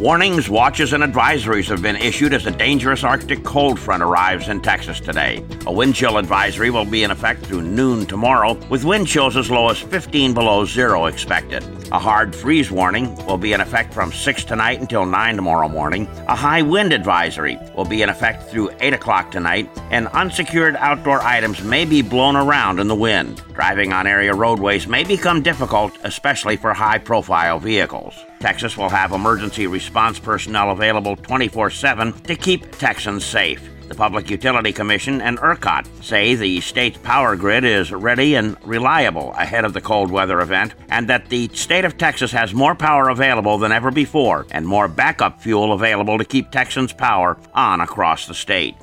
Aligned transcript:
Warnings, 0.00 0.48
watches, 0.48 0.94
and 0.94 1.04
advisories 1.04 1.68
have 1.68 1.82
been 1.82 1.94
issued 1.94 2.32
as 2.32 2.46
a 2.46 2.50
dangerous 2.50 3.04
Arctic 3.04 3.44
cold 3.44 3.78
front 3.78 4.02
arrives 4.02 4.48
in 4.48 4.62
Texas 4.62 4.98
today. 4.98 5.44
A 5.66 5.72
wind 5.72 5.94
chill 5.94 6.16
advisory 6.16 6.70
will 6.70 6.86
be 6.86 7.04
in 7.04 7.10
effect 7.10 7.44
through 7.44 7.60
noon 7.60 8.06
tomorrow, 8.06 8.54
with 8.70 8.82
wind 8.82 9.06
chills 9.06 9.36
as 9.36 9.50
low 9.50 9.68
as 9.68 9.78
15 9.78 10.32
below 10.32 10.64
zero 10.64 11.04
expected. 11.04 11.62
A 11.92 11.98
hard 11.98 12.34
freeze 12.34 12.70
warning 12.70 13.14
will 13.26 13.36
be 13.36 13.52
in 13.52 13.60
effect 13.60 13.92
from 13.92 14.10
6 14.10 14.44
tonight 14.44 14.80
until 14.80 15.04
9 15.04 15.36
tomorrow 15.36 15.68
morning. 15.68 16.06
A 16.28 16.36
high 16.36 16.62
wind 16.62 16.94
advisory 16.94 17.58
will 17.76 17.84
be 17.84 18.00
in 18.00 18.08
effect 18.08 18.44
through 18.44 18.70
8 18.80 18.94
o'clock 18.94 19.30
tonight, 19.30 19.68
and 19.90 20.08
unsecured 20.08 20.76
outdoor 20.76 21.20
items 21.20 21.62
may 21.62 21.84
be 21.84 22.00
blown 22.00 22.36
around 22.36 22.80
in 22.80 22.88
the 22.88 22.94
wind. 22.94 23.42
Driving 23.52 23.92
on 23.92 24.06
area 24.06 24.32
roadways 24.32 24.86
may 24.86 25.04
become 25.04 25.42
difficult, 25.42 25.92
especially 26.04 26.56
for 26.56 26.72
high 26.72 26.96
profile 26.96 27.58
vehicles. 27.58 28.14
Texas 28.38 28.74
will 28.78 28.88
have 28.88 29.12
emergency 29.12 29.66
response 29.66 29.89
personnel 29.92 30.70
available 30.70 31.16
24 31.16 31.70
7 31.70 32.12
to 32.12 32.36
keep 32.36 32.70
Texans 32.78 33.24
safe. 33.24 33.68
The 33.88 33.96
Public 33.96 34.30
Utility 34.30 34.72
Commission 34.72 35.20
and 35.20 35.36
ERCOT 35.38 36.04
say 36.04 36.36
the 36.36 36.60
state's 36.60 36.98
power 36.98 37.34
grid 37.34 37.64
is 37.64 37.90
ready 37.92 38.36
and 38.36 38.56
reliable 38.64 39.32
ahead 39.32 39.64
of 39.64 39.72
the 39.72 39.80
cold 39.80 40.12
weather 40.12 40.40
event, 40.40 40.74
and 40.90 41.08
that 41.08 41.28
the 41.28 41.48
state 41.54 41.84
of 41.84 41.98
Texas 41.98 42.30
has 42.30 42.54
more 42.54 42.76
power 42.76 43.08
available 43.08 43.58
than 43.58 43.72
ever 43.72 43.90
before 43.90 44.46
and 44.52 44.64
more 44.64 44.86
backup 44.86 45.42
fuel 45.42 45.72
available 45.72 46.18
to 46.18 46.24
keep 46.24 46.52
Texans' 46.52 46.92
power 46.92 47.36
on 47.52 47.80
across 47.80 48.28
the 48.28 48.34
state. 48.34 48.76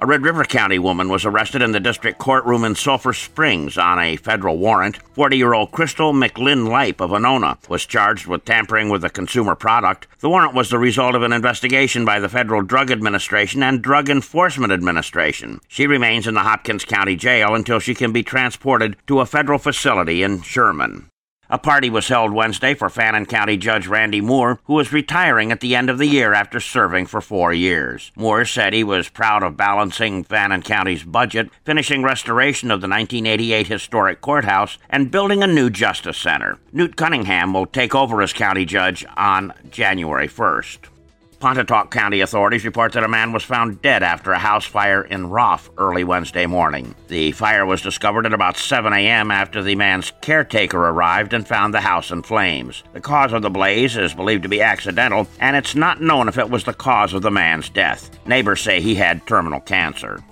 A 0.00 0.06
Red 0.06 0.22
River 0.22 0.44
County 0.44 0.78
woman 0.78 1.08
was 1.08 1.24
arrested 1.24 1.62
in 1.62 1.70
the 1.70 1.80
district 1.80 2.18
courtroom 2.18 2.64
in 2.64 2.74
Sulphur 2.74 3.12
Springs 3.12 3.78
on 3.78 3.98
a 3.98 4.16
federal 4.16 4.58
warrant. 4.58 4.98
40 5.14 5.36
year 5.36 5.54
old 5.54 5.70
Crystal 5.70 6.12
McLynn 6.12 6.68
Lipe 6.68 7.00
of 7.00 7.10
Annona 7.10 7.56
was 7.68 7.86
charged 7.86 8.26
with 8.26 8.44
tampering 8.44 8.88
with 8.88 9.04
a 9.04 9.08
consumer 9.08 9.54
product. 9.54 10.08
The 10.18 10.28
warrant 10.28 10.52
was 10.52 10.68
the 10.68 10.78
result 10.78 11.14
of 11.14 11.22
an 11.22 11.32
investigation 11.32 12.04
by 12.04 12.18
the 12.18 12.28
Federal 12.28 12.62
Drug 12.62 12.90
Administration 12.90 13.62
and 13.62 13.80
Drug 13.80 14.10
Enforcement 14.10 14.72
Administration. 14.72 15.60
She 15.68 15.86
remains 15.86 16.26
in 16.26 16.34
the 16.34 16.40
Hopkins 16.40 16.84
County 16.84 17.14
Jail 17.14 17.54
until 17.54 17.78
she 17.78 17.94
can 17.94 18.12
be 18.12 18.24
transported 18.24 18.96
to 19.06 19.20
a 19.20 19.26
federal 19.26 19.60
facility 19.60 20.22
in 20.24 20.42
Sherman. 20.42 21.08
A 21.54 21.58
party 21.58 21.88
was 21.88 22.08
held 22.08 22.32
Wednesday 22.32 22.74
for 22.74 22.90
Fannin 22.90 23.26
County 23.26 23.56
Judge 23.56 23.86
Randy 23.86 24.20
Moore, 24.20 24.58
who 24.64 24.80
is 24.80 24.92
retiring 24.92 25.52
at 25.52 25.60
the 25.60 25.76
end 25.76 25.88
of 25.88 25.98
the 25.98 26.08
year 26.08 26.32
after 26.32 26.58
serving 26.58 27.06
for 27.06 27.20
four 27.20 27.52
years. 27.52 28.10
Moore 28.16 28.44
said 28.44 28.72
he 28.72 28.82
was 28.82 29.08
proud 29.08 29.44
of 29.44 29.56
balancing 29.56 30.24
Fannin 30.24 30.62
County's 30.62 31.04
budget, 31.04 31.50
finishing 31.64 32.02
restoration 32.02 32.72
of 32.72 32.80
the 32.80 32.88
1988 32.88 33.68
historic 33.68 34.20
courthouse, 34.20 34.78
and 34.90 35.12
building 35.12 35.44
a 35.44 35.46
new 35.46 35.70
justice 35.70 36.18
center. 36.18 36.58
Newt 36.72 36.96
Cunningham 36.96 37.54
will 37.54 37.66
take 37.66 37.94
over 37.94 38.20
as 38.20 38.32
county 38.32 38.64
judge 38.64 39.06
on 39.16 39.52
January 39.70 40.26
1st. 40.26 40.88
Pontotoc 41.44 41.90
County 41.90 42.22
authorities 42.22 42.64
report 42.64 42.94
that 42.94 43.04
a 43.04 43.08
man 43.08 43.30
was 43.30 43.42
found 43.42 43.82
dead 43.82 44.02
after 44.02 44.32
a 44.32 44.38
house 44.38 44.64
fire 44.64 45.02
in 45.02 45.28
Roff 45.28 45.68
early 45.76 46.02
Wednesday 46.02 46.46
morning. 46.46 46.94
The 47.08 47.32
fire 47.32 47.66
was 47.66 47.82
discovered 47.82 48.24
at 48.24 48.32
about 48.32 48.56
7 48.56 48.90
a.m. 48.94 49.30
after 49.30 49.62
the 49.62 49.74
man's 49.74 50.10
caretaker 50.22 50.78
arrived 50.78 51.34
and 51.34 51.46
found 51.46 51.74
the 51.74 51.82
house 51.82 52.10
in 52.10 52.22
flames. 52.22 52.82
The 52.94 53.02
cause 53.02 53.34
of 53.34 53.42
the 53.42 53.50
blaze 53.50 53.94
is 53.98 54.14
believed 54.14 54.44
to 54.44 54.48
be 54.48 54.62
accidental, 54.62 55.28
and 55.38 55.54
it's 55.54 55.74
not 55.74 56.00
known 56.00 56.28
if 56.28 56.38
it 56.38 56.48
was 56.48 56.64
the 56.64 56.72
cause 56.72 57.12
of 57.12 57.20
the 57.20 57.30
man's 57.30 57.68
death. 57.68 58.08
Neighbors 58.26 58.62
say 58.62 58.80
he 58.80 58.94
had 58.94 59.26
terminal 59.26 59.60
cancer. 59.60 60.24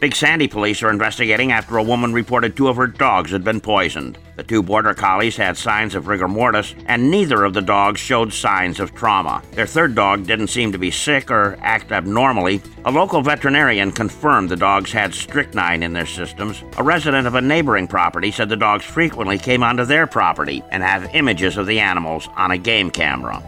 Big 0.00 0.16
Sandy 0.16 0.48
police 0.48 0.82
are 0.82 0.88
investigating 0.88 1.52
after 1.52 1.76
a 1.76 1.82
woman 1.82 2.14
reported 2.14 2.56
two 2.56 2.68
of 2.68 2.76
her 2.76 2.86
dogs 2.86 3.30
had 3.32 3.44
been 3.44 3.60
poisoned. 3.60 4.16
The 4.36 4.42
two 4.42 4.62
border 4.62 4.94
collies 4.94 5.36
had 5.36 5.58
signs 5.58 5.94
of 5.94 6.06
rigor 6.06 6.26
mortis, 6.26 6.74
and 6.86 7.10
neither 7.10 7.44
of 7.44 7.52
the 7.52 7.60
dogs 7.60 8.00
showed 8.00 8.32
signs 8.32 8.80
of 8.80 8.94
trauma. 8.94 9.42
Their 9.52 9.66
third 9.66 9.94
dog 9.94 10.26
didn't 10.26 10.46
seem 10.46 10.72
to 10.72 10.78
be 10.78 10.90
sick 10.90 11.30
or 11.30 11.58
act 11.60 11.92
abnormally. 11.92 12.62
A 12.86 12.90
local 12.90 13.20
veterinarian 13.20 13.92
confirmed 13.92 14.48
the 14.48 14.56
dogs 14.56 14.90
had 14.90 15.12
strychnine 15.12 15.82
in 15.82 15.92
their 15.92 16.06
systems. 16.06 16.64
A 16.78 16.82
resident 16.82 17.26
of 17.26 17.34
a 17.34 17.42
neighboring 17.42 17.86
property 17.86 18.30
said 18.30 18.48
the 18.48 18.56
dogs 18.56 18.86
frequently 18.86 19.36
came 19.36 19.62
onto 19.62 19.84
their 19.84 20.06
property 20.06 20.64
and 20.70 20.82
have 20.82 21.14
images 21.14 21.58
of 21.58 21.66
the 21.66 21.78
animals 21.78 22.26
on 22.36 22.52
a 22.52 22.58
game 22.58 22.90
camera. 22.90 23.42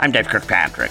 I'm 0.00 0.10
Dave 0.10 0.26
Kirkpatrick. 0.26 0.90